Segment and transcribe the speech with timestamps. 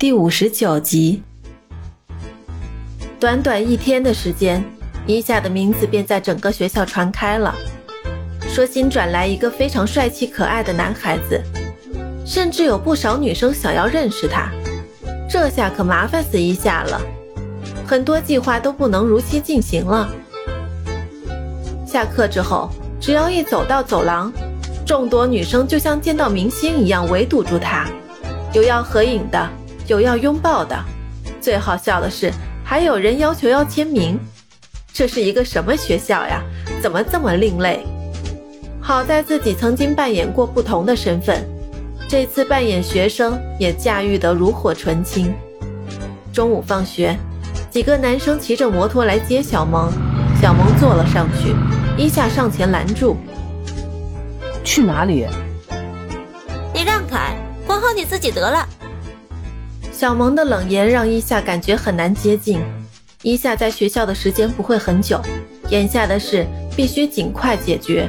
[0.00, 1.24] 第五十九集，
[3.18, 4.64] 短短一天的时间，
[5.08, 7.52] 伊夏的名字便在整个学校传开了。
[8.48, 11.42] 说新转来一个非常帅气可爱的男孩子，
[12.24, 14.48] 甚至有不少女生想要认识他。
[15.28, 17.00] 这下可麻烦死伊夏了，
[17.84, 20.08] 很多计划都不能如期进行了。
[21.84, 24.32] 下课之后，只要一走到走廊，
[24.86, 27.84] 众多女生就像见到明星一样围堵住他，
[28.52, 29.50] 有要合影的。
[29.88, 30.78] 有要拥抱的，
[31.40, 32.30] 最好笑的是，
[32.62, 34.20] 还有人要求要签名。
[34.92, 36.42] 这是一个什么学校呀？
[36.82, 37.86] 怎么这么另类？
[38.82, 41.42] 好在自己曾经扮演过不同的身份，
[42.06, 45.34] 这次扮演学生也驾驭得炉火纯青。
[46.34, 47.16] 中午放学，
[47.70, 49.90] 几个男生骑着摩托来接小萌，
[50.38, 51.54] 小萌坐了上去，
[51.96, 53.16] 伊夏上前拦住
[54.62, 55.26] ：“去哪里？
[56.74, 57.34] 你让开，
[57.66, 58.68] 管好你自己得了。”
[59.98, 62.60] 小萌的冷言让伊夏感觉很难接近。
[63.22, 65.20] 伊夏在学校的时间不会很久，
[65.70, 66.46] 眼下的事
[66.76, 68.08] 必须尽快解决。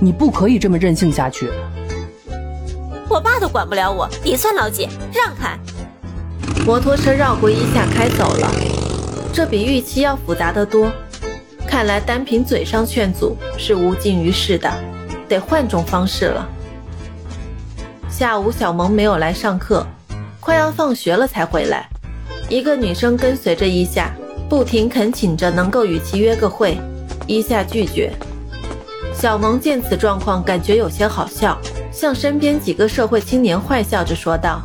[0.00, 1.50] 你不可以这么任性下去。
[3.06, 4.88] 我爸都管不了我，你算老几？
[5.12, 5.58] 让开！
[6.64, 8.50] 摩托车绕过伊夏开走了，
[9.34, 10.90] 这比预期要复杂得多。
[11.66, 14.72] 看来单凭嘴上劝阻是无济于事的，
[15.28, 16.48] 得换种方式了。
[18.08, 19.86] 下午小萌没有来上课。
[20.40, 21.88] 快要放学了才回来，
[22.48, 24.10] 一个女生跟随着伊夏，
[24.48, 26.78] 不停恳请着能够与其约个会。
[27.26, 28.10] 伊夏拒绝。
[29.14, 31.58] 小萌见此状况，感觉有些好笑，
[31.92, 34.62] 向身边几个社会青年坏笑着说道：“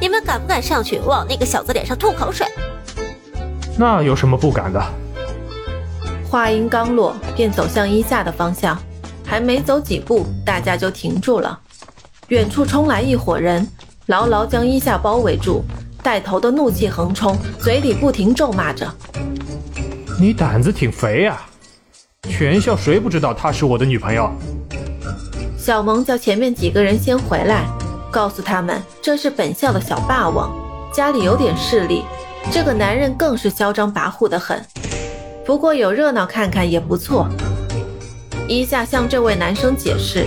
[0.00, 2.46] 你们敢不敢上去往那个小子脸上吐口水？”
[3.76, 4.80] 那有什么不敢的？
[6.30, 8.80] 话音刚落，便走向伊夏的方向，
[9.26, 11.58] 还没走几步，大家就停住了。
[12.28, 13.66] 远处冲来一伙人。
[14.06, 15.62] 牢牢将伊夏包围住，
[16.02, 18.92] 带头的怒气横冲，嘴里不停咒骂着
[20.18, 21.46] ：“你胆子挺肥啊！
[22.28, 24.28] 全校谁不知道她是我的女朋友？”
[25.56, 27.64] 小萌叫前面几个人先回来，
[28.10, 30.52] 告诉他们这是本校的小霸王，
[30.92, 32.02] 家里有点势力。
[32.50, 34.60] 这个男人更是嚣张跋扈的很，
[35.46, 37.28] 不过有热闹看看也不错。
[38.48, 40.26] 伊夏向这位男生解释，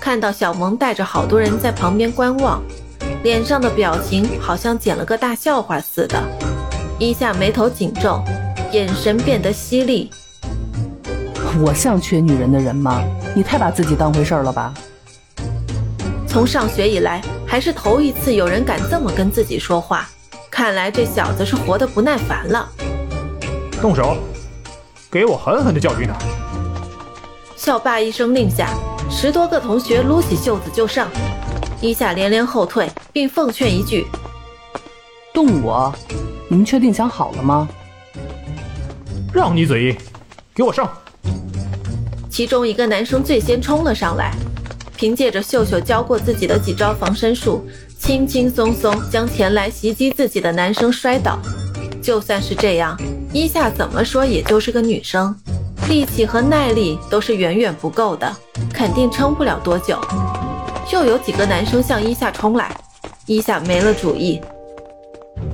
[0.00, 2.60] 看到小萌带着好多人在旁边观望。
[3.24, 6.22] 脸上的表情好像捡了个大笑话似的，
[6.98, 8.22] 一下眉头紧皱，
[8.70, 10.10] 眼神变得犀利。
[11.58, 13.02] 我像缺女人的人吗？
[13.34, 14.74] 你太把自己当回事了吧？
[16.28, 20.06] 从上学以来，还是头一次有人敢这么跟自己说话。
[20.50, 22.68] 看来这小子是活得不耐烦了。
[23.80, 24.18] 动手，
[25.10, 26.14] 给我狠狠的教训他！
[27.56, 28.68] 校霸一声令下，
[29.10, 31.08] 十多个同学撸起袖子就上。
[31.84, 34.06] 伊夏连连后退，并奉劝一句
[35.34, 35.94] ：“动我！
[36.48, 37.68] 你们确定想好了吗？”
[39.34, 39.96] 让你嘴硬，
[40.54, 40.90] 给我上！
[42.30, 44.34] 其中一个男生最先冲了上来，
[44.96, 47.62] 凭借着秀秀教过自己的几招防身术，
[47.98, 51.38] 轻轻松松将前来袭击自己的男生摔倒。
[52.02, 52.98] 就算是这样，
[53.30, 55.36] 伊夏怎么说也就是个女生，
[55.86, 58.34] 力气和耐力都是远远不够的，
[58.72, 60.00] 肯定撑不了多久。
[60.92, 62.70] 又有几个男生向伊夏冲来，
[63.26, 64.40] 伊夏没了主意。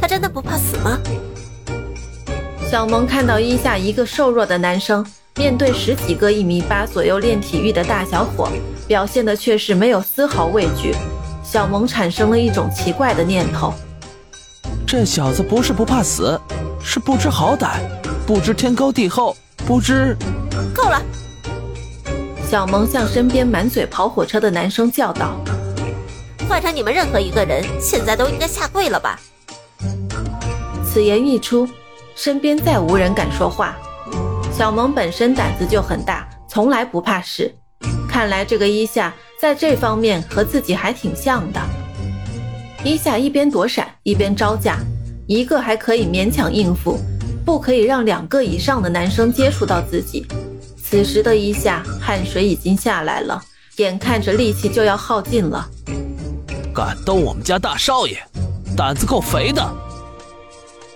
[0.01, 0.99] 他真的不怕死吗？
[2.71, 5.05] 小萌看到伊夏一个瘦弱的男生，
[5.37, 8.49] 面对十几个一米八左右练体育的大小伙，
[8.87, 10.95] 表现的却是没有丝毫畏惧。
[11.43, 13.73] 小萌产生了一种奇怪的念头：
[14.87, 16.39] 这小子不是不怕死，
[16.83, 17.79] 是不知好歹，
[18.27, 19.37] 不知天高地厚，
[19.67, 20.17] 不知……
[20.75, 21.03] 够了。
[22.51, 25.41] 小萌向身边满嘴跑火车的男生叫道
[26.51, 29.21] ：“换成你们任何一个人，现在都应该下跪了吧？”
[30.85, 31.69] 此言一出，
[32.17, 33.77] 身边再无人敢说话。
[34.53, 37.55] 小萌本身胆子就很大，从来不怕事。
[38.09, 41.61] 看来这个伊夏在这方面和自己还挺像的。
[42.83, 44.77] 伊夏一边躲闪，一边招架，
[45.29, 46.99] 一个还可以勉强应付，
[47.47, 50.27] 不可以让两个以上的男生接触到自己。
[50.91, 53.41] 此时的伊夏汗水已经下来了，
[53.77, 55.65] 眼看着力气就要耗尽了。
[56.75, 58.19] 敢动我们家大少爷，
[58.77, 59.65] 胆子够肥的！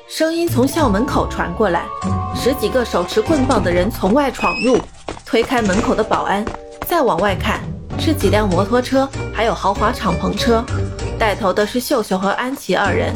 [0.08, 1.84] 声音从校门口传过来，
[2.34, 4.80] 十几个手持棍棒的人从外闯入，
[5.24, 6.44] 推开门口的保安，
[6.88, 7.60] 再往外看
[8.00, 10.64] 是几辆摩托车，还有豪华敞篷车，
[11.16, 13.14] 带头的是秀秀和安琪二人。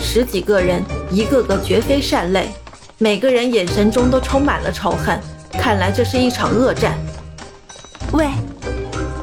[0.00, 0.80] 十几个人，
[1.10, 2.52] 一个个绝非善类，
[2.98, 5.20] 每个人眼神中都充满了仇恨。
[5.62, 6.98] 看来这是一场恶战。
[8.14, 8.28] 喂，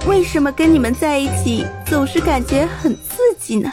[0.08, 3.58] 为什么跟你们在一起总是感觉很刺激？
[3.60, 3.70] 呢。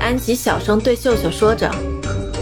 [0.00, 1.70] 安吉小声对秀秀说着，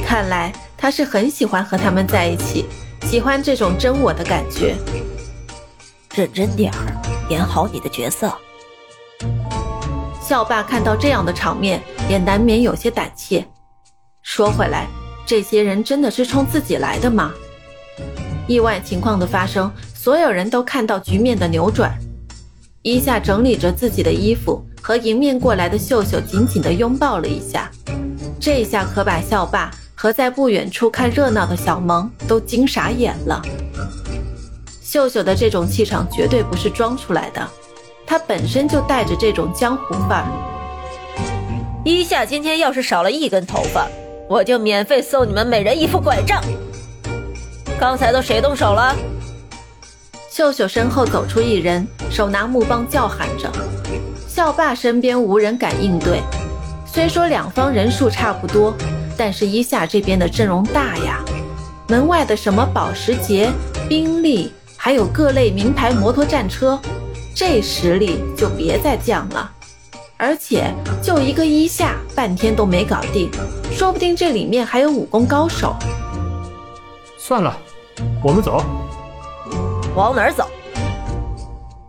[0.07, 2.65] 看来他是很喜欢和他们在一起，
[3.03, 4.75] 喜欢这种真我的感觉。
[6.15, 8.33] 认真点儿，演好你的角色。
[10.19, 13.47] 校霸看到这样的场面，也难免有些胆怯。
[14.23, 14.87] 说回来，
[15.27, 17.35] 这些人真的是冲自己来的吗？
[18.49, 21.97] 意外情况的发生，所有人都看到局面的扭转。
[22.83, 27.71] 伊夏整理着自己的衣服，和迎面过来的秀秀紧紧地拥抱了一下。
[28.41, 33.43] 这下可把校霸和在不远处看热闹的小萌都惊傻眼了。
[34.81, 37.47] 秀秀的这种气场绝对不是装出来的。
[38.07, 40.31] 她本身就带着这种江湖范儿。
[41.85, 43.87] 一夏今天要是少了一根头发，
[44.27, 46.43] 我就免费送你们每人一副拐杖。
[47.79, 48.93] 刚才都谁动手了？
[50.29, 53.49] 秀秀身后走出一人，手拿木棒叫喊着。
[54.27, 56.21] 校霸身边无人敢应对。
[56.85, 58.75] 虽说两方人数差不多，
[59.17, 61.25] 但是一夏这边的阵容大呀。
[61.87, 63.49] 门外的什么保时捷、
[63.89, 66.79] 宾利，还有各类名牌摩托战车。
[67.33, 69.49] 这实力就别再降了，
[70.17, 73.31] 而且就一个一下，半天都没搞定，
[73.71, 75.77] 说不定这里面还有武功高手。
[77.17, 77.57] 算了，
[78.23, 78.63] 我们走。
[79.95, 80.47] 往哪儿走？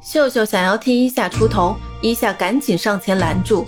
[0.01, 3.67] 秀秀想要替伊夏出头，伊夏赶紧上前拦住。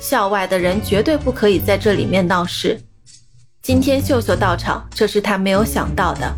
[0.00, 2.80] 校外的人绝对不可以在这里面闹事。
[3.62, 6.32] 今天秀秀到场，这是他没有想到的。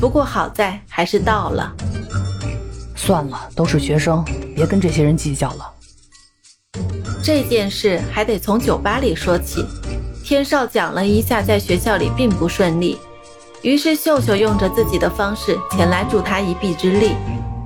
[0.00, 1.72] 不过好在还是到了。
[2.96, 4.24] 算了，都是学生，
[4.54, 5.70] 别跟这些人计较了。
[7.22, 9.64] 这件事还得从酒吧里说起。
[10.24, 12.98] 天少讲了一下，在学校里并不顺利，
[13.62, 17.12] 于是秀秀用着自己的方式前来助他一臂之力。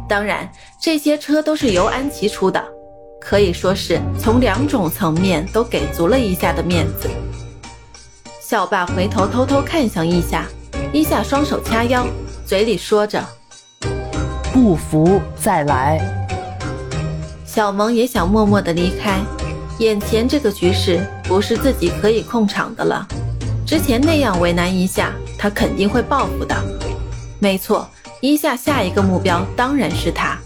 [0.09, 0.49] 当然，
[0.81, 2.63] 这些车都是由安琪出的，
[3.21, 7.09] 可以说是从两种层面都给足了一夏的面子。
[8.41, 10.47] 校霸回头偷偷看向一夏，
[10.93, 12.07] 一夏双手掐腰，
[12.45, 13.25] 嘴里说着。
[14.53, 16.01] 不服再来。
[17.45, 19.19] 小萌也想默默的离开，
[19.79, 23.07] 眼前这个局势不是自己可以控场的了。
[23.67, 26.55] 之前那样为难一下，他肯定会报复的。
[27.39, 27.89] 没错，
[28.21, 30.39] 一夏下一个目标当然是他。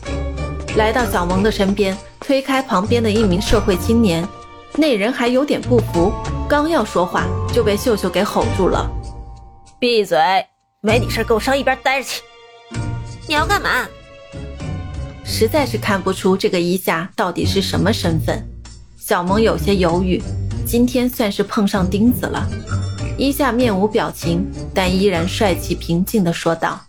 [0.77, 4.27] 来到小萌的身边，推开旁边的一名社会青年，
[4.75, 6.13] 那人还有点不服，
[6.49, 8.89] 刚要说话就被秀秀给吼住了
[9.79, 10.19] ：“闭嘴，
[10.81, 12.23] 没你事，给我上一边待着去！
[13.27, 13.89] 你要干嘛？”
[15.25, 18.45] 实在是看不出这个一夏到底是什么身份，
[18.99, 20.21] 小萌有些犹豫。
[20.67, 22.49] 今天算是碰上钉子了。
[23.21, 26.81] 一夏面无表情，但依然帅气平静地说道：“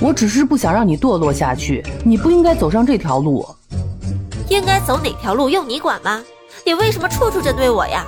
[0.00, 3.44] 我只是不想让你堕落下去，你不应该走上这条路。
[4.48, 6.22] 应该走哪条路用你管吗？
[6.64, 8.06] 你为什么处处针对我呀？”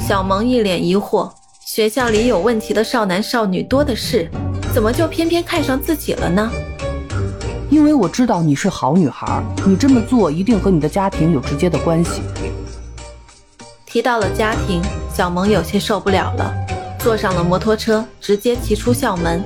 [0.00, 1.30] 小萌一脸疑惑，
[1.66, 4.30] 学校里有问题的少男少女多的是，
[4.72, 6.50] 怎么就偏偏看上自己了呢？
[7.68, 12.22] 因为我知道你是好女孩，你这么做一定和你的家庭有直接的关系。
[13.84, 14.82] 提到了家庭，
[15.16, 16.54] 小萌有些受不了了，
[16.98, 19.42] 坐上了摩托车，直接骑出校门。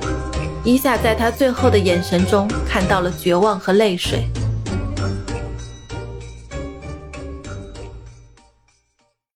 [0.65, 4.27] 一下在他最后的眼神中看到了绝望和泪水。